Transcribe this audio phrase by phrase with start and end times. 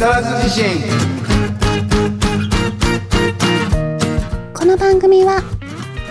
[0.00, 0.64] 更津地震
[4.54, 5.42] この番組は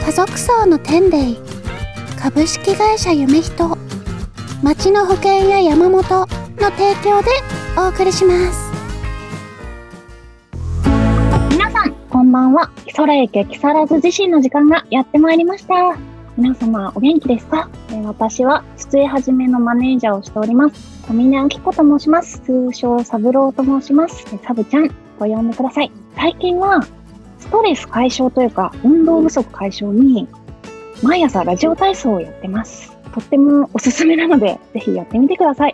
[0.06, 1.36] 家族層の天霊
[2.16, 3.76] 株式会社夢人
[4.62, 6.28] 町の保険や山本の
[6.70, 7.32] 提供で
[7.80, 8.72] お送りします
[11.50, 12.70] 皆さん、こんばんは。
[12.86, 16.09] 木更池木更津地震の時間がやってまいりました。
[16.40, 17.70] 皆様、お元気ですか？
[17.92, 21.06] え私は、筒井はじめのマネージャーをしております。
[21.06, 22.40] 小峰明子と申します。
[22.40, 24.26] 通称、サブローと申します。
[24.34, 24.94] えサブちゃんと
[25.26, 25.92] 呼んでください。
[26.16, 26.82] 最近は、
[27.40, 30.30] ストレス解消というか、運動不足解消に、
[31.04, 32.98] 毎朝ラジオ体操をやってます。
[33.14, 35.74] とってもおすすめなので、ぜひやってみてください。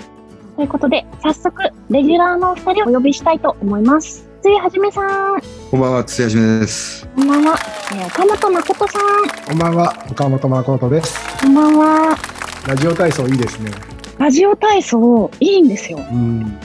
[0.56, 1.62] ということで、早速、
[1.92, 4.25] レギュラーのお二人をお呼びしたいと思います。
[4.46, 5.42] 筒井はじめさん、
[5.72, 7.08] こんばんは、つやじめです。
[7.16, 7.58] こんばんは。
[7.92, 11.42] えー岡本誠さん、こんばんは、岡本誠です。
[11.42, 12.16] こんばんは。
[12.68, 13.72] ラジオ体操いいですね。
[14.20, 15.98] ラジオ体操いいんですよ。
[15.98, 16.60] うん、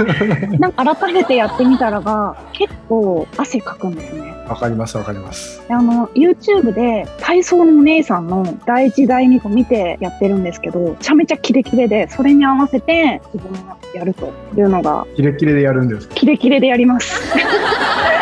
[0.58, 4.25] なんか改めてやってみたらが結構汗かくんですね。
[4.48, 5.66] わかります、わかります。
[5.66, 16.08] であの YouTube で体操のお姉さんの第一第二個見てやってるんですけど、めちゃめちゃキレキレで、それに合わせて自分がやるというのがキレッキレでやるんです。
[16.10, 17.20] キレキレでやります。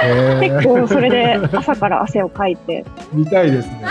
[0.03, 3.85] へ 結構それで朝から汗をかいて、見たいですね。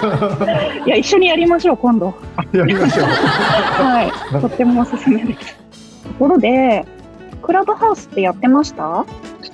[0.86, 2.14] いや一緒にやりましょう今度。
[2.52, 3.06] やりましょう。
[3.82, 4.02] は
[4.38, 5.54] い、とってもおすすめです。
[6.04, 6.84] ところで、
[7.42, 9.04] クラブハウスってやってました？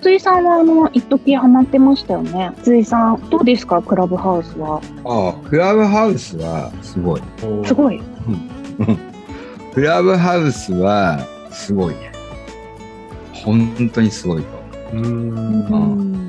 [0.00, 2.52] 筒井さんはあの一時ハマってましたよね。
[2.62, 3.82] 筒井さんどうですか？
[3.82, 4.80] クラブハウスは。
[5.04, 7.22] ああ、クラブハウスはすごい。
[7.64, 8.00] すごい。
[9.74, 11.18] クラブハウスは
[11.50, 12.12] すごいね。
[13.32, 14.48] 本当にすごいと。
[14.92, 15.06] うーん。
[15.06, 16.28] うん。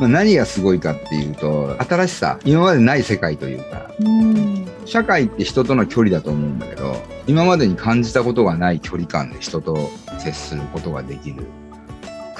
[0.00, 4.66] まあ、何がすごいかっていうと、新しさ、今までない世界というか、うん。
[4.84, 6.96] 社会って人との距離だと思うんだけど、
[7.26, 11.44] 今までに感じたことがない距離感で人と接することができる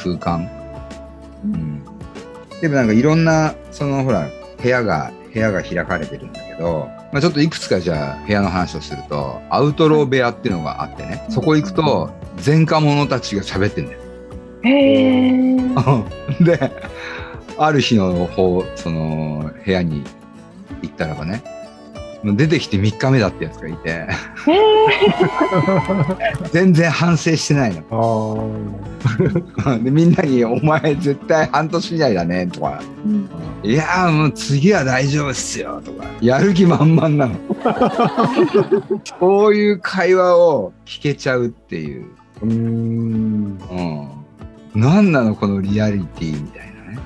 [0.03, 0.49] 空間。
[1.45, 1.83] うん。
[2.61, 4.29] でもなんかいろんな、そのほら、
[4.63, 12.11] 部屋が、部屋が開かれてるんだけど、まあ、ちょっといくつかじゃあ部屋の話をすると、アウトロー部屋っていうのがあってね、そこ行くと
[12.45, 14.01] 前科者たちが喋ってんだよ。
[14.63, 15.57] へえ。
[16.41, 16.73] で、
[17.59, 20.05] ある日の方、その部屋に
[20.83, 21.43] 行ったらばね、
[22.25, 24.07] 出てきて3日目だってやつがいて。
[26.53, 28.51] 全然反省してないの。
[29.65, 33.29] あ で、みんなに、お前絶対半年以内だね、とか、うん
[33.65, 37.35] いやーもう次は大丈夫っすよ、とか、やる気満々なの。
[39.21, 42.07] そういう会話を聞けちゃうっていう。
[42.43, 43.59] ーうーん。
[44.75, 44.81] うん。
[44.81, 46.99] なんなの、このリアリティみたいなね。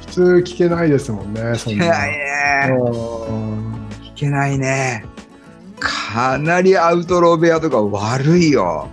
[0.00, 1.40] 普通聞けないですもんね。
[1.56, 1.84] そんな。
[1.84, 3.67] 聞けないね。
[4.18, 5.04] けないね。
[5.78, 8.88] かなりアウトロー部屋とか悪いよ。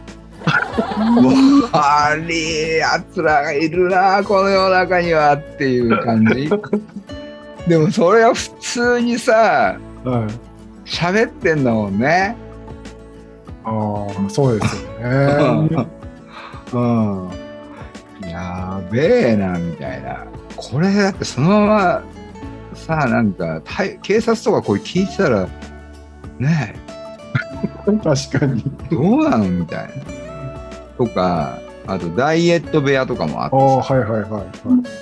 [1.72, 6.50] 悪い奴らがいるな、この世の中にはっていう感じ。
[7.68, 10.88] でもそれは普通にさ、はい。
[10.88, 12.36] 喋ってんだもんね。
[13.64, 15.88] ああ、そうですよね。
[16.74, 17.30] うん。
[18.30, 20.26] やべえな、みたいな。
[20.56, 22.04] これだってそのまま
[22.76, 23.62] さ、なんか、
[24.02, 25.48] 警察とかこれ聞いてたら、
[26.40, 26.76] ね
[27.86, 28.64] 確かに。
[28.92, 29.94] え、どうなのみたいな。
[30.98, 34.44] とか、あとダイエット部屋とかもあってあはいはいはい、はい。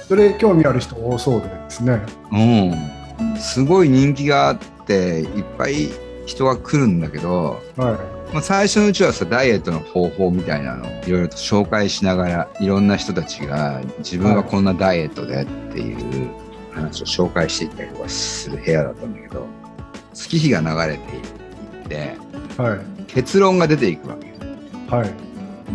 [0.07, 2.01] それ興味ある人多そうですね。
[2.31, 3.39] うん。
[3.39, 5.89] すごい人気があって、いっぱい
[6.25, 7.97] 人が来るんだけど、は
[8.33, 16.29] まあ、最初のうちはさダイエットの方法みたいなのをいろいろと紹介しながらいろんな人たちが自分はこんなダイエットでっていう
[16.73, 19.45] 話を紹介していったりとかする部屋だったんだけど
[20.13, 21.21] 月日が流れていっ
[21.87, 22.15] て
[22.57, 22.61] い。
[22.61, 22.79] はい。
[23.07, 24.33] 結論が出ていくわけよ
[24.89, 25.13] はい。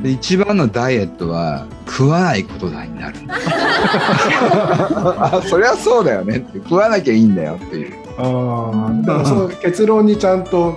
[0.03, 10.77] で一番のダイエットは食わないことだになる あそりゃそうだよねって食わなきゃいいんだよっていうああ、でもその結論にちゃんと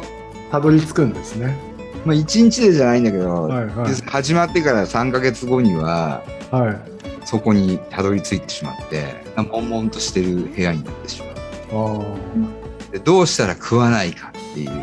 [0.52, 1.58] たどり着くんですね。
[2.06, 6.91] まあ一日でじゃないんだけど、はいはいで始まってから3ヶ月後にははい。
[7.32, 12.02] そこにたどり着いてしまって悶々としてる部屋になってしまう。
[12.02, 14.74] あでどうしたら食わないかっていう。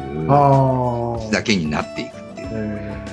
[1.31, 2.49] だけになっていくっていう。
[2.53, 3.05] え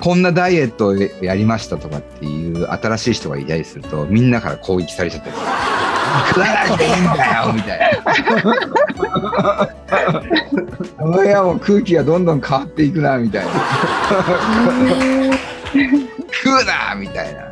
[0.00, 5.46] こんなダイエットをやりましたとかっていう新しい人がいたりするとみんなから攻撃されちゃったりする。
[6.28, 7.80] 食わなきゃいいんだよみたい
[9.40, 9.70] な。
[11.00, 13.50] お前はもう空気がどんどん変わっていくなみたいな。
[16.30, 17.48] 食うなみたいな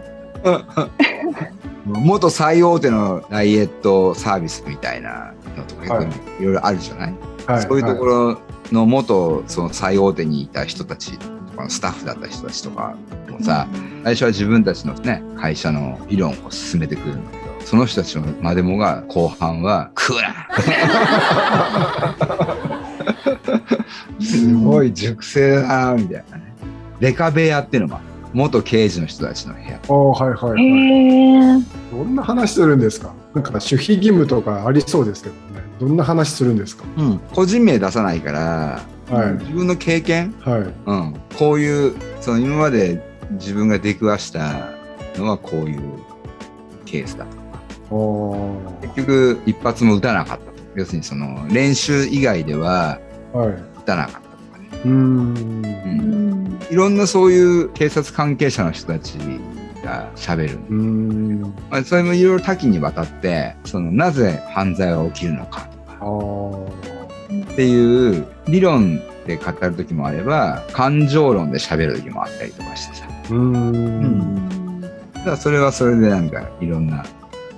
[1.98, 6.06] 元最大手のダイエットサービスみたいなのとかい。
[6.40, 8.32] いろいろあるじゃない、ーはい、そういうところ。
[8.34, 8.40] ろ
[8.72, 11.12] の元その最大手にいた人たち
[11.56, 12.96] このスタッフだった人たちとか
[13.30, 13.66] もさ、
[14.04, 20.48] 最初は自分たちのね、会社の理論を進めてくるんだけど、その人たちのまでもが後半は、食うな
[24.20, 26.54] すごい熟成だな、みたいなね。
[27.00, 28.04] デカ部屋っていうのもある
[28.36, 29.80] 元刑事の人たちの部屋。
[29.88, 31.64] ああ、はいはいはい。
[31.90, 33.14] どんな話するんですか？
[33.34, 35.62] なんか守秘義務とかありそうですけどね。
[35.80, 36.84] どんな話するんですか？
[37.32, 39.32] 個人名出さないから、はい。
[39.38, 40.60] 自分の経験、はい。
[40.60, 43.02] うん、こういう、その今まで
[43.32, 44.68] 自分が出くわした
[45.16, 45.80] のはこういう
[46.84, 47.94] ケースだと。
[47.94, 50.52] おー結局、一発も打たなかったと。
[50.74, 52.98] 要するにその練習以外では
[53.32, 53.48] はい。
[53.48, 53.56] 打
[53.86, 54.25] たなかった。
[54.86, 55.36] うーん。
[55.36, 56.58] うん。
[56.70, 59.14] いろんなそういう警察関係者の人たち
[59.84, 60.58] が喋る。
[60.68, 61.40] うーん。
[61.70, 65.96] まあ、それもいろいろ多岐にわたって、そのなぜ犯罪が起きるのかとか。
[67.52, 73.08] っていう理論で語る時もあれば、感情論で喋る時もあったりとかしてさ。
[73.30, 74.80] うーん。
[74.80, 74.88] だ
[75.24, 77.04] からそれはそれでなんかいろんな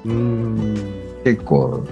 [0.05, 0.77] うーん。
[1.25, 1.85] 結構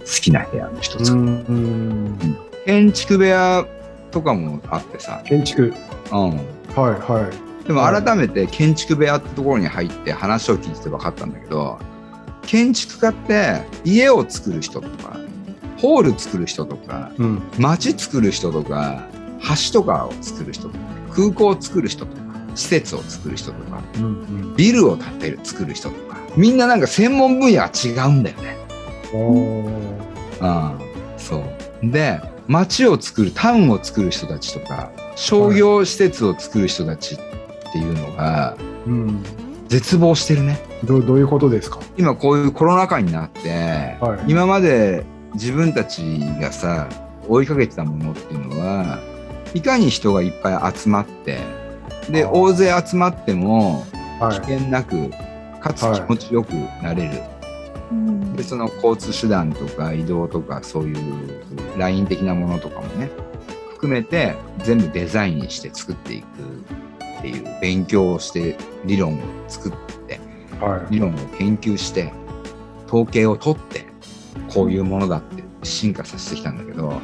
[0.00, 1.12] 好きな部屋の一つ。
[1.12, 2.36] うーん。
[2.66, 3.66] 建築部屋
[4.12, 5.22] とかもあってさ。
[5.24, 5.74] 建築。
[6.12, 6.30] うん。
[6.30, 7.30] はいは
[7.64, 7.66] い。
[7.66, 11.78] でも改めて建築部屋ってところに入って話を聞いてて分かったんだけど、
[12.42, 15.16] 建築家って家を作る人とか、
[15.78, 17.42] ホール作る人とか、うん。
[17.58, 19.04] 街作る人とか、
[19.72, 20.78] 橋とかを作る人とか、
[21.14, 22.22] 空港を作る人とか、
[22.54, 24.06] 施設を作る人とか、うんう
[24.52, 24.56] ん。
[24.56, 28.56] ビルを建てる、作る人とか、みんななんか専門分野が違うんだよね。
[29.14, 29.16] う
[30.46, 30.78] ん、
[31.18, 31.44] そ
[31.82, 31.90] う。
[31.90, 37.18] で、街を作る、タウンを作る人たちとか、商業施設を作る人たちっ
[37.72, 38.56] ていうのが、
[38.86, 39.22] うん。
[39.68, 40.58] 絶望してるね。
[40.84, 41.78] どうどういうことですか？
[41.96, 44.30] 今こういうコロナ禍になって、はい。
[44.30, 45.04] 今まで
[45.34, 46.02] 自分たち
[46.40, 46.88] がさ、
[47.28, 48.98] 追いかけてたものっていうのは、
[49.54, 51.38] いかに人がいっぱい集まって、
[52.10, 53.86] で、大勢集まっても
[54.20, 54.52] はい危。
[54.52, 55.10] 険なく、
[55.60, 56.52] かつはい気持ちよく
[56.82, 57.10] なれる。
[57.12, 57.41] うん
[58.36, 63.10] でその交通手段とか移動とかそういうライン的なものとかもね
[63.70, 66.26] 含めて全部デザインして作っていく
[67.18, 69.72] っていう勉強をして理論を作っ
[70.06, 70.20] て
[70.60, 72.12] は理論を研究して
[72.86, 73.86] 統計を取って
[74.52, 77.00] こういうものだって進化させてきたんだけど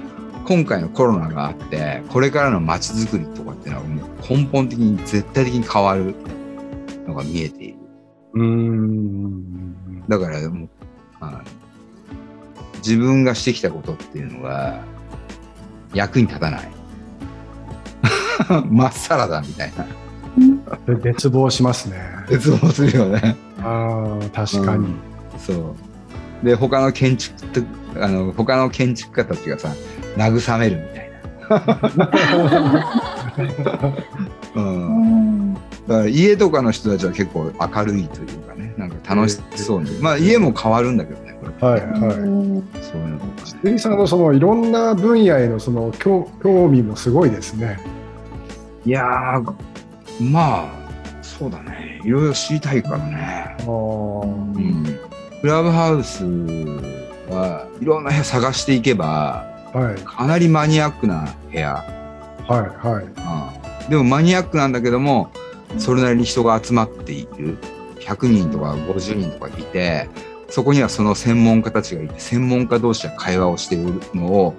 [0.46, 6.14] 今回のコロナがあってこれからの街づくりとかっていうのはもう根本的に絶対的に変わる
[7.06, 7.74] のが見えている。
[7.74, 7.76] い。
[8.34, 10.04] うーん。
[10.08, 10.68] だからもう、
[11.20, 11.40] あの
[12.76, 14.80] 自分がしてきたことっていうのが
[15.94, 16.68] 役に立たない。
[18.70, 19.86] まっさらだみたいな。
[20.94, 21.98] で絶望しますね。
[22.28, 23.36] 絶望するよね。
[23.60, 24.94] ああ、確かに。
[25.38, 26.46] そう。
[26.46, 27.62] で、他の建築と、
[28.00, 29.74] あの、他の建築家たちがさ、
[30.16, 31.18] 慰めるみたいな。
[34.54, 34.60] う。
[34.60, 35.37] うんん。
[35.88, 39.90] だから家とかの人たちは結構明るいというかね、なんか楽しそうに。
[40.00, 41.66] まあ家も変わるんだけどね、これ。
[41.66, 42.00] はいはい。
[42.00, 43.58] そういうのとかね。
[43.62, 47.80] 鈴木さんのそのいろんな分野へのその興興味もすごいですね。
[48.84, 49.54] いやー、
[50.22, 50.68] まあ、
[51.22, 52.02] そうだね。
[52.04, 53.56] いろいろ知りたいからね。
[53.58, 53.64] ああ。
[53.64, 54.84] うん。
[55.40, 56.22] クラブハウス
[57.32, 61.82] はいろんな部屋探していけば、はいかなりマニアックな部屋。
[62.46, 63.04] はいはい。
[63.84, 65.30] うん、でもマニアックなんだけども、
[65.76, 67.58] それなりに人が集まっている。
[68.00, 70.08] 100人とか50人とかいて、
[70.48, 74.54] そこにはその専門家たちがいて、専門家同士が会話をしているのを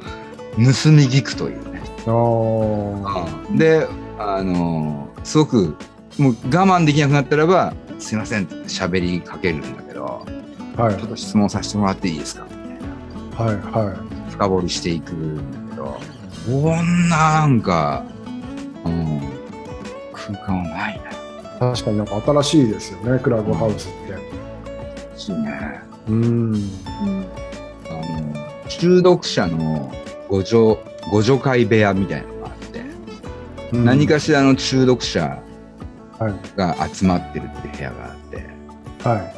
[0.55, 0.59] 盗
[0.91, 1.81] み聞くというね。
[2.05, 3.57] ああ。
[3.57, 3.87] で、
[4.19, 5.75] あのーすごく
[6.17, 10.25] もう我慢できなくなったらば、すいませんって喋りかけるんだけど、
[10.77, 12.45] はいちょっと質問させてもらっていいですか？
[12.45, 13.51] みたいな。
[13.51, 13.95] はいは
[14.29, 15.99] 深掘りしていくんだけど、
[16.61, 18.05] こんななんか、
[18.85, 19.21] うん、
[20.33, 21.00] 空間はないい。
[21.59, 24.13] 確かになんか新しいですよね、クラブハウスって。
[24.13, 24.19] な。
[25.17, 25.81] しいね。
[26.07, 26.53] うん。
[27.89, 29.91] あの、中毒者の
[30.27, 30.77] ご助、
[31.12, 32.81] ご助会部屋みたいなのがあって、
[33.74, 35.41] うん何かしらの中毒者
[36.17, 38.38] はいが集まってるって部屋があって、
[39.07, 39.33] はい。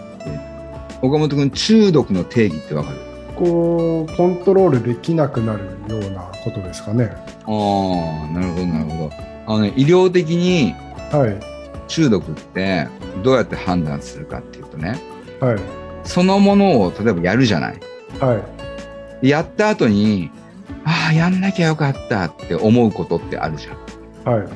[1.01, 2.98] 岡本君、中毒の定義ってわかる？
[3.36, 7.05] こうコントロールできなくなるようなことですかね。
[7.05, 9.30] ああ、なるほど、なるほど。
[9.51, 10.74] あのね、医療的に
[11.12, 11.38] はい
[11.88, 12.88] 中毒って
[13.22, 15.00] どうやって判断するかっていうとね、
[15.41, 15.60] はい
[16.03, 17.79] そのものを例えばやるじゃない。
[18.20, 18.41] は
[19.22, 20.31] いやった後に、
[20.84, 24.34] ああ、やんなきゃよかったって思うことってあるじゃん。
[24.34, 24.48] はい。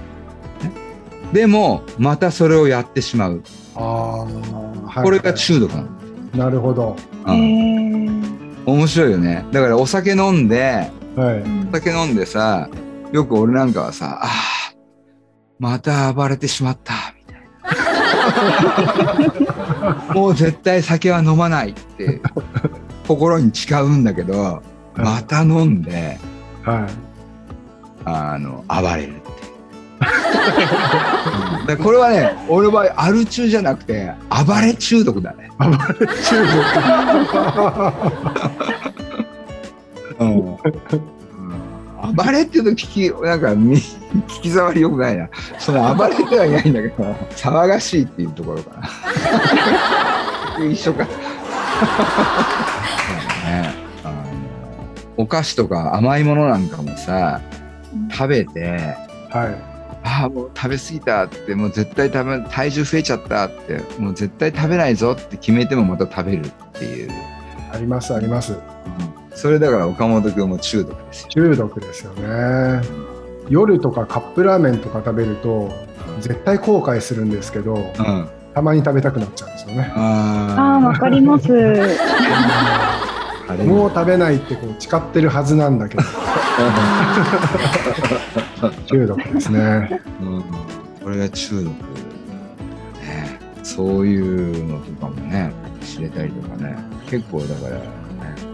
[1.36, 3.44] でも、またそれをやってしまう。
[3.76, 4.24] ああ、
[4.88, 5.88] はいこれが中毒なの。
[6.36, 6.96] なるほど。
[7.28, 9.46] へうん、ー面白いよね。
[9.52, 11.44] だからお酒飲んで、はい。
[11.70, 12.70] お酒飲んでさ、
[13.12, 14.65] よく俺なんかはさ、ああ、
[15.60, 17.42] また暴れてしまった、みたい
[20.10, 20.14] な。
[20.14, 22.22] もう絶対酒は飲まないって
[23.08, 24.62] 心に誓うんだけど、
[24.96, 26.20] また飲んで、
[26.64, 26.86] はい。
[28.06, 29.20] あの、暴れるっ
[31.68, 31.76] て。
[31.78, 35.50] これはね、俺の場合、アル中じゃなくて、暴れ中毒だね。
[35.58, 35.78] 暴れ
[36.22, 36.44] 中
[40.20, 40.58] うん
[42.14, 45.30] 暴れっていうと聞き、なんかみ 聞き障りよくないな。
[45.60, 48.82] その暴れてはいないんだけど、騒がしいっていうところか
[50.60, 50.60] な。
[50.66, 51.06] 一緒か。
[51.10, 51.16] そう
[53.52, 54.14] ね、あの
[55.18, 57.42] お菓子とか甘いものなんかもさ、
[58.12, 58.96] 食べて、
[59.30, 59.38] 毒。
[59.38, 59.56] はい。
[60.04, 67.10] ああ、もう食べ過ぎたって、もう絶対食べ、体重増えちゃったって、もう絶対食べないぞって決めてもまた食べるっていう。
[67.74, 68.56] ありますあります。
[69.36, 71.30] それだから岡本君も中毒ですよ。
[71.30, 72.82] 中毒ですよね。
[73.50, 75.72] 夜とかカップラーメンとか食べると
[76.20, 78.30] 絶対後悔するんですけど、うん。
[78.54, 79.92] たまに食べたくなっちゃうんですよね。
[79.94, 81.50] ああ、あわかります。
[83.66, 86.04] もう食べないってこう誓ってるはずなんだけど
[88.88, 90.02] 中毒ですね。
[90.20, 90.44] うん、
[91.04, 91.76] これが中毒、ね、
[93.62, 95.52] そういうのとかもね
[95.82, 96.76] 知れたりとかね
[97.08, 97.84] 結構だから、ね、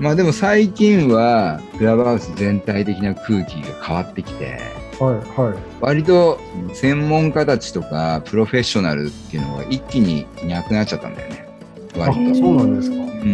[0.01, 4.60] まあでも最近はクラブハウス全体的な空気が変わってきて
[5.00, 5.58] はいはい。
[5.79, 6.39] 割と
[6.74, 11.48] 専門家たちとかプロフェッショナルっていうのが一気にいなくなっちゃったんだよね
[11.96, 12.39] あ割と。
[12.39, 12.96] そうなんですか。
[12.96, 13.27] うんうんう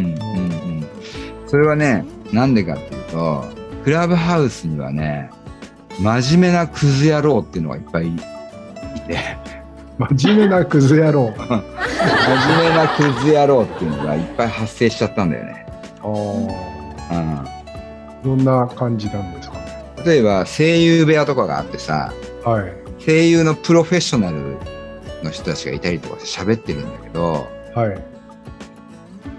[0.84, 0.88] ん、
[1.48, 3.46] それはねなんでかっていうと
[3.86, 5.32] クラブハウスにはね
[6.02, 8.20] 真面目なクズ野郎っていうのがいっぱいい
[9.08, 9.38] て
[9.98, 11.34] 真面目なクズ野郎。
[11.40, 15.67] 真面目なクズ野郎っていうのがいっぱい発生しちゃったんだよね。
[16.02, 16.08] あ
[17.12, 17.54] あ。
[18.24, 19.94] うどんな感じなんですかね。
[20.02, 22.14] ん、例えば声優部屋とかがあってさ
[22.44, 22.74] はい
[23.04, 24.58] 声優のプロフェッショナル
[25.24, 28.04] の人たちがいたりとかして喋ってるんだけどはい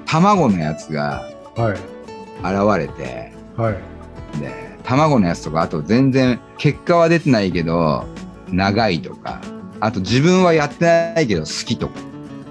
[0.07, 1.79] 卵のやつがはい
[2.41, 3.75] 現れてはい。
[4.41, 8.07] で卵のやつとかあと全然結果は出てないけど
[8.51, 9.41] 長いとか
[9.81, 10.85] あと自分はやって
[11.15, 11.95] ないけど好きとか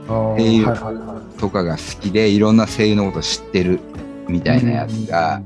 [0.10, 0.30] ああ。
[0.34, 3.80] はいっていうはいはとかが好きでいろんな声優のことを知ってる
[4.27, 4.41] みい。
[4.41, 5.41] たいなやつが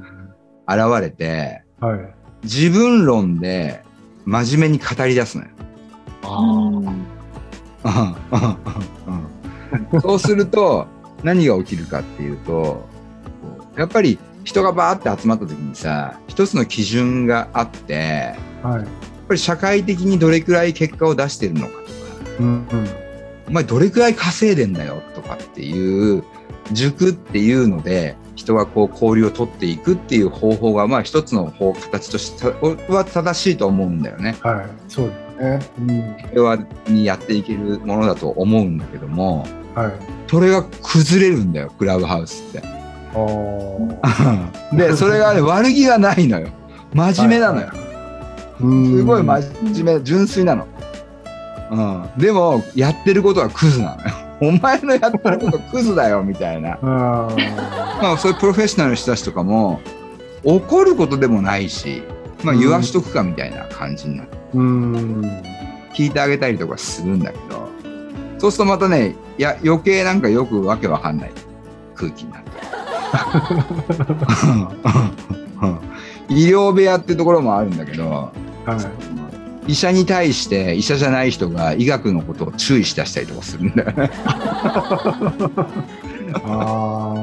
[0.68, 2.00] 現れてはい。
[2.44, 3.84] 自分論で
[4.26, 5.50] 真面目に語り出すのよ。
[10.02, 10.88] そうすると
[11.24, 12.88] 何が起きるかっていうと
[13.78, 18.68] やっぱり人がバーって集まった時にさ一つの基準があってやっあ。
[18.70, 18.88] はい。
[19.32, 21.84] ぱり社会的にどれくらい結果を出してるのかとか
[22.40, 22.88] うんうん。
[23.48, 26.24] お前どれくらい稼いでんだよとかっていう
[26.72, 32.48] 塾っていうので人がこう交流を取っていくっていう方法がまあ一つの方形として
[32.92, 34.36] は正しいと思うんだよね。
[34.42, 34.66] はい。
[34.88, 36.28] そうですね。
[36.32, 36.58] 平和
[36.88, 39.46] にやっていけるものだと思うんだけども
[39.76, 39.84] うん。
[39.84, 39.94] はい。
[40.28, 42.68] それが崩れるんだよクラブハウスって。
[43.14, 43.20] あ
[44.72, 44.74] あ。
[44.76, 46.48] でそれがね悪気がないのよ
[46.94, 47.70] 真面目なのよ。
[48.58, 50.68] すすごい真面目純粋なの。
[51.72, 54.31] うん、でもやってることはクズなのよ。
[54.42, 56.78] お前のやってることクズだよみたいな。
[56.82, 57.28] ま
[58.14, 59.80] あそういうプロフェッショナルの人たちとかも
[60.44, 62.02] 怒ることでもないし、
[62.44, 65.22] まあ、言わしとくかみたいな感じになってうん。
[65.94, 67.68] 聞いてあげたりとかするんだけど
[68.40, 71.32] そうするとまたねいや余計なんかよくわけわかんない。
[71.96, 72.50] 空気になって
[76.34, 78.32] 医療部屋っていうところもあるんだけど
[78.66, 79.31] はい。
[79.68, 84.12] 医者に対して医者じゃない人が医学のことを注意しだしたりとかするんだよね。
[86.44, 87.14] あ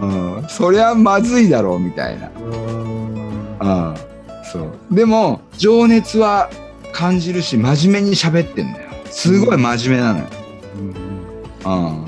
[0.00, 0.06] う
[0.44, 2.26] ん、そりゃまずいだろうみたいな。
[2.26, 2.30] あ。
[2.40, 3.90] うん。
[3.90, 3.96] うん、
[4.44, 4.94] そう。
[4.94, 6.50] でも情熱は
[6.92, 8.88] 感じるし真面目に喋ってんだよ。
[9.10, 10.26] すごい真面目なのよ、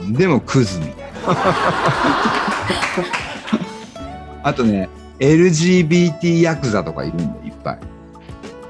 [0.00, 1.10] うん、でもクズみたいな。
[4.42, 7.78] あとね LGBT ヤクザとかいるんだよいっぱい、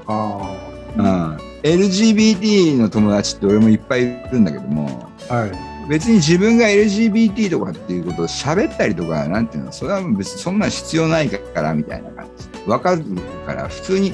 [0.07, 0.60] あ
[0.97, 5.35] うん、LGBT の友達って俺もいっぱいいるんだけどもあ。
[5.35, 5.71] はい。
[5.89, 13.03] 別に自分が LGBT とかっていうことを喋ったりとかなんていうのそれは別にそんな必要ないからみたいな感じわかる
[13.45, 14.13] から普通に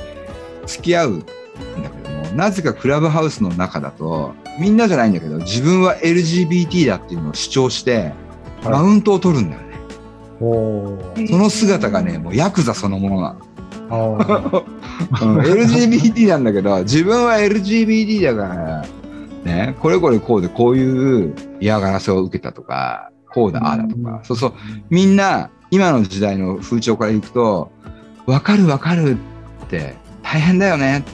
[0.65, 1.25] 付き合うんだ
[1.89, 8.13] けどもなぜかクラブハウスの中だとみんなじゃないんだけど自分は LGBT だっていうのを主張して
[8.63, 13.38] マウントを取るんだよね、その姿がねもうヤクザそのものな
[13.89, 14.65] の。
[15.22, 18.86] うん LGBT なんだけど自分は LGBT だから
[19.44, 24.54] ねこれこれこうでこういう嫌がらせを受けたとかこうだああだとか、そうそう。
[24.89, 27.72] みんな今の時代の風潮からいくと
[28.25, 29.18] 分かる分かる
[29.66, 31.06] って大変だよね。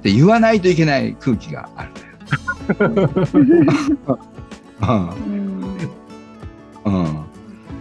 [0.00, 3.18] って言わないといけない空気があるんだよ。
[6.84, 6.94] うん。
[6.94, 7.24] うん、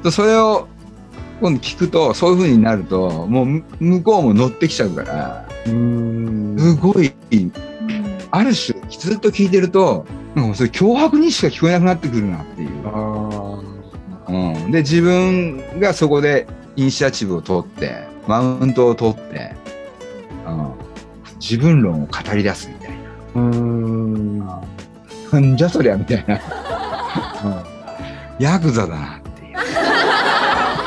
[0.04, 0.68] とそれを
[1.42, 7.12] 今度聞くとそういう風になるともうむ向こうも乗ってきちゃうからうんすごい
[8.30, 10.06] ある種ずっと聞いてると
[10.36, 12.70] なんかそれ脅迫にしか聞こえなくなってくるなっていう。
[12.86, 13.62] あ
[14.30, 19.54] うん、で自分がそこでイニシアチブを取ってマウントを取って、
[20.48, 20.74] うん、
[21.40, 22.96] 自分論を語り出すみたいな。
[22.96, 26.40] ーうんなんじゃそりゃみたいな。
[28.40, 29.21] うん、ヤクザだな。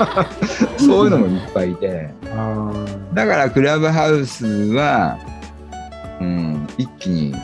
[0.79, 2.11] そういうのもいっぱいいて。
[2.37, 2.73] あ
[3.15, 5.19] だからクラブハウスは、
[6.21, 7.35] うん、一気に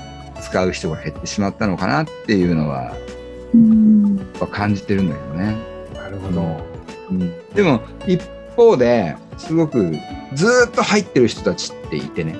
[0.40, 2.92] 使う人が減ってしまったのかなっていうのは
[4.50, 5.56] 感じてるんだけどね。
[5.94, 6.70] ーなるほど
[7.10, 8.20] うん、でも一
[8.56, 9.92] 方ですごく
[10.32, 12.36] ずーっと入ってる人たちっていてね。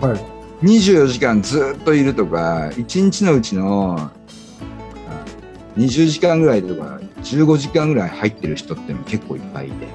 [0.00, 4.10] はい24時間ずっといるとか1日のうちのあ
[5.76, 9.86] 20時間ぐらいとか15時間ぐらい入ってる人っていうのも結構いっぱいいて。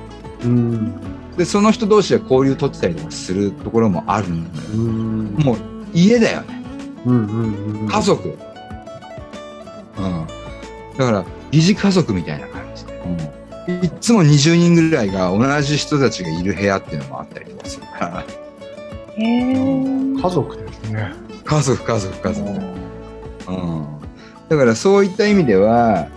[0.43, 0.93] うん。
[1.38, 4.69] でその人同士で交流取ってたりとかするところもあるんだよ。
[4.73, 5.25] うん。
[5.43, 5.57] もう
[5.93, 6.61] 家だよね。
[7.05, 10.27] うんうんうん家族、うん、
[10.97, 12.91] だから疑似家族みたいな感じで、
[13.85, 18.23] いっつも20人ぐらいが同じ人たちがいる部屋っていうのもあったりとかするから。
[19.17, 19.53] へえ。
[20.21, 21.11] 家族ですね。
[21.43, 22.50] 家族家族家族。
[22.50, 24.00] うん、
[24.51, 26.10] だからそういった意味では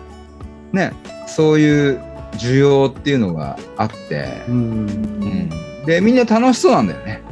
[0.72, 0.92] ね
[1.28, 2.00] そういう
[2.32, 4.54] 需要っていうのがあって、うん。
[4.54, 7.22] うん、でみんな楽しそうなんだよね。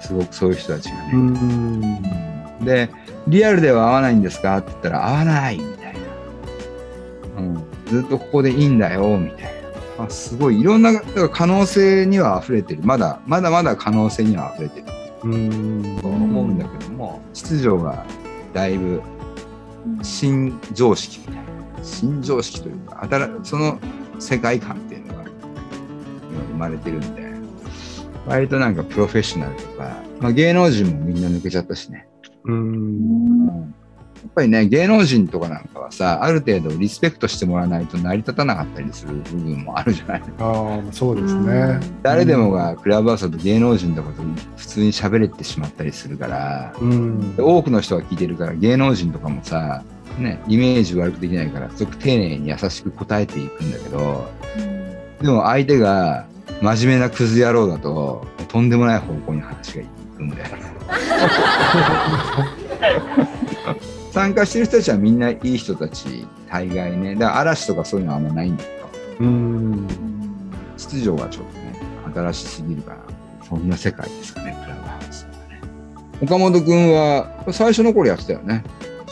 [0.00, 1.16] すごくそういう人たちがうね、
[2.62, 2.64] ん。
[2.64, 2.88] で
[3.28, 6.00] リアルでは会わないんですかって言ったら会わないみたいな、
[7.36, 9.54] うん、ずっとここでいいんだよみたい
[9.98, 10.98] な、あ、すごいいろんな
[11.30, 12.80] 可能性には溢れてる。
[12.84, 14.86] まだまだまだ可能性には溢れてる。
[15.24, 15.98] うん。
[16.00, 18.06] と思うんだけども秩序が
[18.54, 19.02] だいぶ
[20.04, 21.42] 新常識みたいな。
[21.82, 23.78] 新常識というか新その
[24.18, 25.32] 世界観っていうのが今
[26.50, 27.34] 生まれてるんで
[28.26, 32.08] 割となんかプロフェッショナルとか、まあ、芸能人もみんな抜けちゃったしね。
[32.44, 33.46] うん。
[33.46, 40.22] やっぱりね芸能人とかなんかはさある程度リスペクトしてもらわないと成り立たなかったりする部分もあるじゃない。
[40.38, 41.78] ああそうですね。
[42.02, 44.22] 誰でもがクラブハウスだと芸能人とかと
[44.56, 46.74] 普通に喋れてしまったりするから。
[46.80, 47.36] うん。
[47.36, 49.84] で多くの人が聞いてるから芸能人とかもさ、
[50.18, 54.30] ね、イメージ悪くできないからすごく丁寧に優しく答えていくんだけど
[55.20, 56.26] でも相手が
[56.60, 60.44] 真面目なクズ野郎だととんでもない方向に話がいくんだよ。
[64.12, 67.16] 参加してる人たちはみんないい人たち大概ね。
[67.16, 68.68] だから嵐とかそういうのはあんまないんだけ
[69.18, 69.20] ど。
[69.20, 69.88] うん。
[70.76, 71.74] 秩序がちょっとね
[72.14, 72.98] 新しすぎるかな
[73.48, 75.60] そんな世界ですかねクラブハウスはね。
[76.22, 78.62] 岡本君は最初の頃やってたよね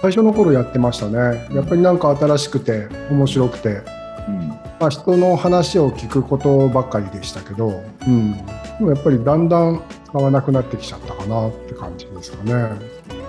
[0.03, 1.47] 最初の頃やってましたね。
[1.55, 3.83] やっぱりなんか新しくて面白くて。
[4.29, 4.49] うん。
[4.81, 8.43] まあ、人の話を聞くことばっかりでしたけど、うん、で
[8.81, 12.53] もやっぱりだんだん使わなくなってきちゃったかなって感じですかね。
[12.53, 12.71] やっ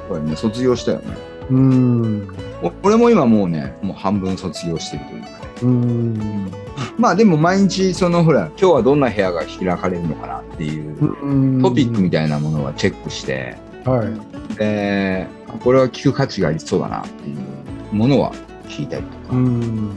[0.10, 1.16] ぱりね卒業したよね。
[1.52, 2.28] うん、
[2.64, 5.36] お俺も今もうねもう半分卒業してるというかね。
[5.62, 6.52] うん、
[6.98, 11.62] まあでも毎日そのほら今日はどんな部屋が開かれるのかなっていううん。
[11.62, 15.28] トピックみたいなものはチェックして、はい、で
[15.60, 18.34] これは聞く価値がありそうだなっていうものは
[18.68, 19.92] 聞いたりとか、うん、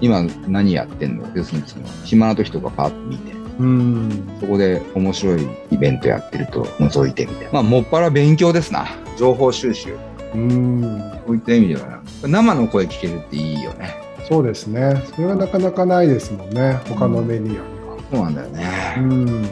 [0.00, 1.30] 今何やってんの？
[1.34, 3.32] 要するにその暇な時とかパッと見て。
[3.58, 7.52] うん、そこで面白いイベントやってると覗いてみたいな。
[7.52, 8.86] まあもっぱら勉強ですな。
[9.18, 9.96] 情報収集。
[10.34, 13.94] うん、こういった意味では生の声聞けるっていいよね。
[14.28, 15.02] そうですね。
[15.14, 16.80] それはなかなかないですもんね。
[16.88, 17.62] 他のメディアには。
[18.10, 19.42] そうなんだよね、うん、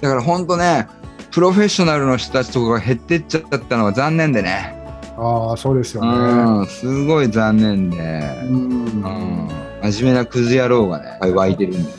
[0.00, 0.86] だから本当ね
[1.34, 4.72] プロフェッショナルの人たちとかが減ってっちゃったのは残念でね。
[5.18, 6.08] ああ、そうですよね。
[6.08, 7.98] うんすごい残念で、
[8.44, 8.84] うん。
[8.84, 9.48] うん、
[9.82, 11.96] 真面目なクズ野郎がね湧いてるんだよ、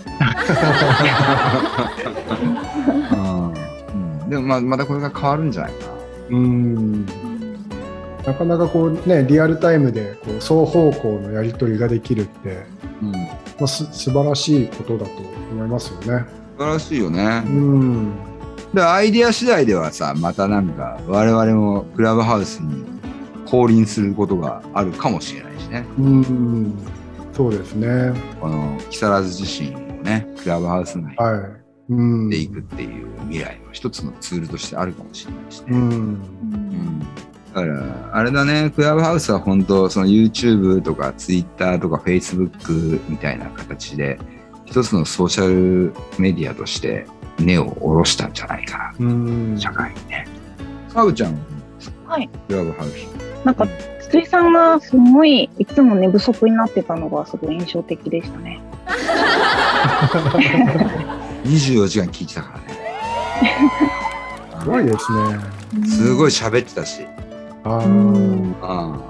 [3.12, 4.24] うん。
[4.24, 5.86] うん、でもまあまたこれが変わるんじゃないか
[6.32, 6.38] な。
[6.38, 7.06] うん。
[8.26, 12.65] なかなかこうねリアルタイムでこう双方向のやり取りができるって、
[13.02, 13.12] うん。
[13.12, 13.19] ま
[13.63, 15.12] あ、す素晴らしいことだと
[15.52, 16.24] 思いますよね。
[16.58, 17.43] 素晴らしいよね。
[17.45, 18.35] うん
[18.73, 22.86] でアイディア次第ではさまたなんか我々もクラブハウスに
[23.45, 25.86] 降臨することがあるかもしれないしね。
[25.97, 26.73] うん。
[27.34, 28.13] そうですね。
[28.39, 31.15] この木更津自身をねクラブハウス内
[32.30, 35.65] でいくっていう未来の一つのツールとしてあるかもしれないしね。
[35.69, 35.82] うん。
[35.82, 36.99] うん。
[37.56, 44.19] だからあれだねクラブハウスは本当その YouTube とか Twitter とか Facebook みたいな形で
[44.65, 47.08] 一つのソーシャルメディアとして
[47.39, 50.28] 根を下ろしたんじゃないかな、うん社会にね。
[50.93, 51.38] かうちゃん、
[52.08, 52.19] は？
[52.19, 52.30] い。
[52.48, 53.08] クラブハウス。
[53.43, 53.67] なんか、
[54.02, 58.62] 筒井さんがすごい、いつも寝不足になってたのがすごい印象的でしたね。
[61.43, 62.65] 24時間聞いてたからね。
[64.62, 65.88] すごいですね。
[65.88, 67.06] すごい喋ってたし、
[67.63, 68.56] あうーん。
[68.62, 69.02] うん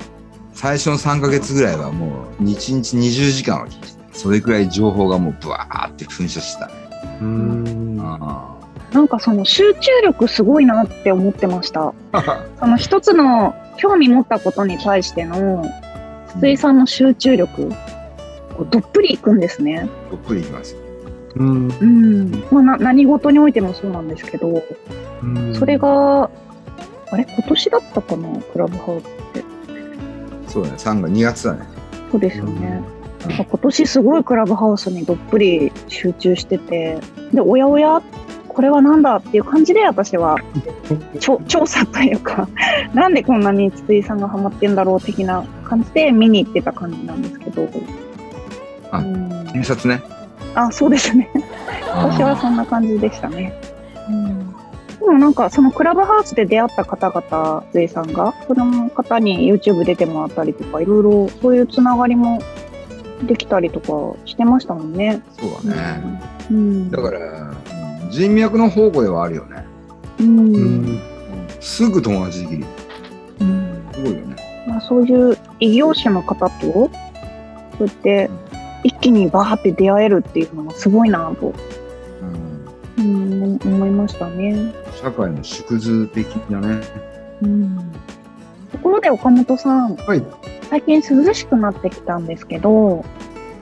[0.54, 4.18] 最初の3ヶ月ぐらいはもう1日20時間は聞いてた。
[4.18, 6.74] それくらい情報がもうブワーって噴射してたね。
[7.22, 7.98] うん。
[8.02, 8.56] あ
[8.92, 11.94] なんかその集中力すごいなって思ってました。
[12.60, 15.66] その一つの興味持ったことに対しての
[16.38, 17.70] 筒井さんの集中力、
[18.58, 19.90] こうどっぷりいくんですね。
[20.10, 20.80] ーどっぷりいきますよ。
[21.36, 21.68] うん。
[21.68, 22.44] うん。
[22.52, 24.64] まあな何事においてもそうなんですけど、
[25.24, 26.30] うんそれ、が、
[27.12, 27.26] あれ？
[27.30, 28.30] 今年だったかな？
[28.54, 29.44] クラブハウスって。
[30.48, 31.60] そうだね、3月、2月だね。
[32.12, 32.82] そうですよね。
[32.90, 32.95] うん
[33.30, 37.00] 今年すごいクラブハウスにどっぷり集中してて、
[37.34, 38.02] で、おやおや、
[38.48, 40.38] これはなんだっていう感じで私は
[41.20, 42.48] 調査というか、
[42.94, 47.68] なんでこんなに筒井さんがハマってんだろう的な感じで見に行ってた感じなんですけど。
[48.92, 50.04] あうんね。
[50.54, 51.30] あ、そうですね。
[51.94, 53.54] 私はそんな感じでしたね。
[54.10, 54.40] うん、
[55.00, 62.40] でもなんかそのクラブハウスで出会った方々、筒井さんが、その方に YouTube 出てもらったりとか、いろいろそういうつながりも
[63.24, 65.22] できたりとかしてましたもんね。
[65.40, 66.22] そうだね。
[66.52, 66.92] うん。
[66.92, 67.54] だから、
[68.10, 69.66] 人脈の宝庫ではあるよね。
[70.20, 70.56] うん。
[70.56, 71.00] うん。
[71.60, 72.66] すぐ友達できる。
[73.42, 74.36] うんすごいよね。
[74.68, 76.90] まあ、そういう異業種の方と、
[77.78, 78.30] そうやって
[78.84, 81.54] 一気にバーって出会えるっていうのがすごいなと、
[82.98, 84.74] うんうん、思いましたね。
[85.02, 86.82] 社会の縮図的なね。
[87.42, 87.92] うん。
[88.72, 90.24] ところで岡本さん、はい。
[90.70, 93.06] 最近涼しくなってきたんですけど、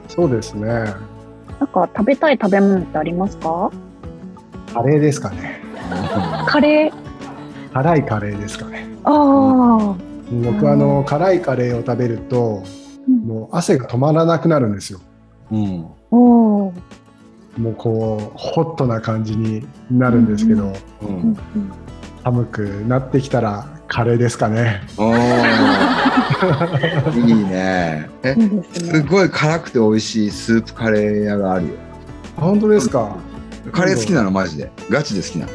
[0.07, 0.67] そうですね。
[0.67, 3.71] なんか食べたい食べ物ってありますか？
[4.73, 5.61] カレーですかね。
[6.47, 6.93] カレー？
[7.73, 8.87] 辛いカレーですかね。
[9.03, 9.95] ああ。
[10.31, 12.63] 僕あの辛いカレーを食べると
[13.07, 14.99] うんもう汗が止まらなくなるんですよ。
[15.51, 15.85] うん。
[16.09, 16.73] も
[17.57, 20.73] うこうホットな感じになるんですけど、う
[21.05, 21.37] うんん。
[22.23, 24.81] 寒くなってきたらカレーですかね。
[27.15, 28.09] いいね。
[28.23, 28.99] えいいですすね。
[29.09, 31.71] ごい辛くて美味しいスープカレー屋があるよ。
[32.37, 33.15] あ本当ですか？
[33.71, 34.71] カレー好きなのマジで。
[34.89, 35.51] ガチで好きなの。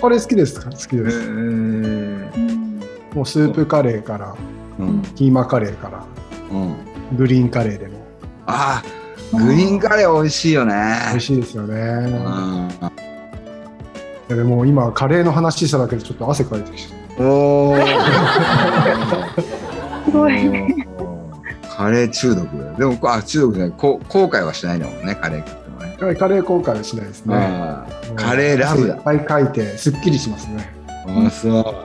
[0.00, 0.70] カレー好きですか？
[0.70, 1.18] 好きへです。
[1.18, 2.80] ーうん
[3.14, 4.34] もうスープカレーから
[4.78, 5.02] うん。
[5.16, 6.04] キーマカレーから
[6.52, 6.74] うん。
[7.16, 7.94] グリーンカレーでも
[8.46, 8.82] あ
[9.34, 10.74] あ、グリーンカレー美味しいよね。
[11.10, 11.74] 美味しいですよね。
[11.74, 12.68] うん
[14.28, 17.84] いやでも今カレーの話しただけでちょっと汗かいてきちゃっおー
[20.10, 20.34] すごい。
[21.76, 23.76] カレー中毒でもあ中毒じゃない。
[23.76, 25.96] こ後悔はしないんだもんねカレー食ってもね。
[25.98, 26.14] た。
[26.16, 27.34] カレー後悔はしないですね。
[28.16, 28.94] カレーラブだ。
[28.96, 30.68] 汗いっぱいかいてすっきりしますね。
[31.06, 31.52] あそう。
[31.52, 31.84] は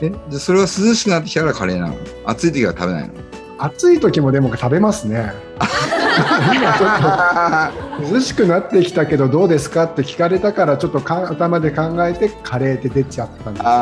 [0.00, 0.06] い。
[0.06, 1.94] えじゃあそれは涼しくなってきたらカレーなの？
[2.24, 3.14] 暑い時は食べないの？
[3.58, 5.32] 暑い時もでも食べますね。
[8.12, 9.84] 涼しくなってきたけどどうですか？
[9.84, 13.76] って聞かれたからちょっとか頭で考えてカレーって出ちゃったんですけど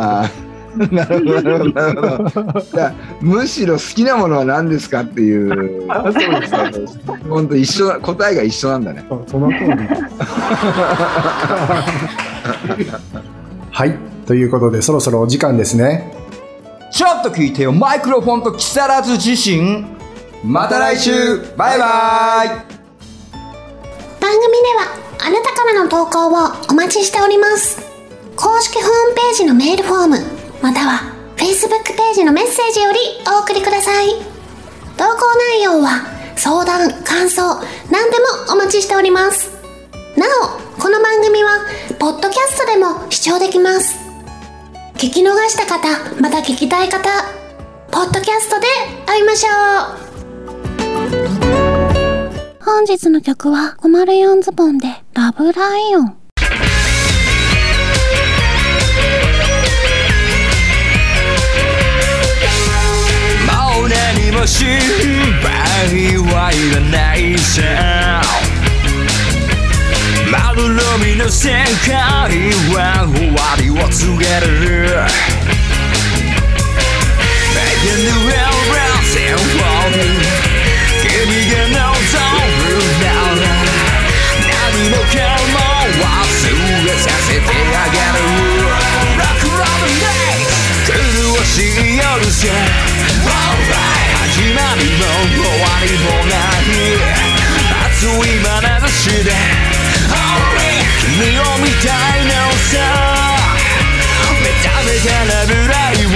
[0.90, 1.70] なるほどなるほど。
[1.72, 1.94] なる
[2.30, 9.04] ほどいやむしろ好きなものは何ですかっていうあそうです本当一緒だ答えが一緒なんだね。
[9.26, 9.70] その通り。
[13.70, 13.98] はい。
[14.26, 16.12] ということでそろそろお時間ですね。
[16.92, 19.84] ちょっと聞いてよマイクロフォンと木更津自身
[20.44, 21.10] また来週。
[21.56, 22.48] バイバイ。
[22.48, 24.94] 番組では
[25.26, 26.30] あなたからの投稿を
[26.70, 27.80] お待ちしております。
[28.36, 30.35] 公式ホームページのメールフォーム
[30.66, 32.98] または Facebook ページのメッセージより
[33.38, 34.08] お送りください。
[34.96, 36.02] 投稿内容は
[36.34, 39.52] 相談感想何でもお待ちしております。
[40.16, 41.60] なおこの番組は
[42.00, 43.96] ポッドキャストでも視聴できます。
[44.94, 45.86] 聞き逃した方
[46.20, 46.98] また聞きたい方
[47.92, 48.66] ポッドキャストで
[49.06, 49.54] 会いましょう。
[52.64, 56.25] 本日の曲は504ズボンでラブライオン。
[64.46, 64.78] う何も心
[65.42, 67.62] 配はいらないさ
[70.30, 71.50] まどろみの世
[71.84, 71.94] 界
[72.72, 74.46] は終わりを告げる
[77.56, 80.14] Making the world round symphony
[81.02, 81.10] 君
[81.50, 82.22] が望
[82.54, 82.70] む
[83.02, 83.50] なら
[84.46, 85.14] 何もか
[85.52, 85.58] も
[85.98, 86.08] 忘
[86.86, 88.22] れさせてあげる
[89.18, 90.46] Rock Love Day
[90.86, 92.46] 苦しい夜さ
[94.56, 96.72] Alright 始まりも終わりもない
[97.86, 98.48] 熱い眼
[98.80, 99.30] 差しで
[101.00, 102.74] 君を見たいのさ。
[104.42, 106.08] 目覚めたらブライを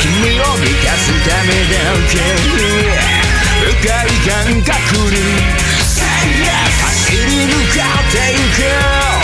[0.00, 1.76] 君を満たすためだ
[2.08, 2.62] けに
[3.60, 5.16] 深い感覚に
[6.82, 8.38] 走り抜かってゆ
[9.16, 9.19] く。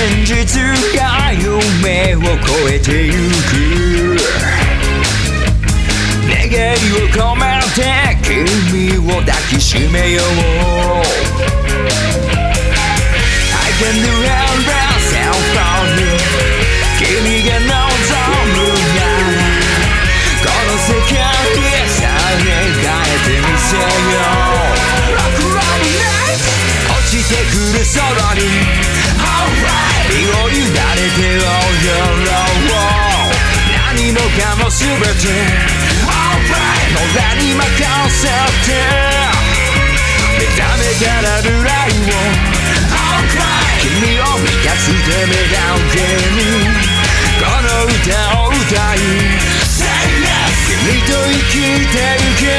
[0.00, 0.62] 現実
[0.98, 2.26] が夢を超
[2.70, 4.16] えてゆく。
[6.26, 7.42] 願いを込め
[7.74, 7.76] て
[8.22, 10.24] 君を抱きしめよう。
[13.52, 14.80] I can do everything
[15.52, 15.79] for you
[27.92, 27.98] 空
[28.34, 28.40] に。
[30.08, 30.78] 身を委ね
[31.16, 32.70] て踊ろう
[33.86, 35.26] 何もかも全て。
[36.90, 37.60] 野良に任
[38.10, 38.22] せ
[38.66, 38.70] て。
[40.38, 42.22] 目覚めたらブライを。
[43.80, 43.84] 君
[44.20, 45.58] を満たすためだ
[45.92, 45.96] け
[46.36, 46.38] に。
[47.40, 47.98] この歌
[48.42, 48.96] を歌い。
[50.66, 51.52] 君と生き
[51.90, 52.50] てゆけ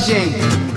[0.00, 0.69] gente.